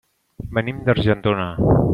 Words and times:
Venim 0.59 0.81
d'Argentona. 0.87 1.49